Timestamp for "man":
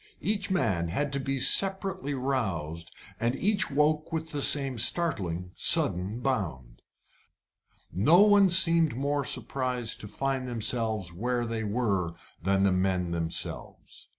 0.49-0.87